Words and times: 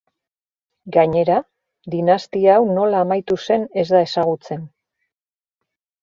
Gainera, 0.93 1.33
dinastia 1.95 2.55
hau 2.61 2.63
nola 2.77 3.01
amaitu 3.07 3.37
zen 3.49 3.67
ez 3.83 3.83
da 3.91 4.01
ezagutzen. 4.07 4.65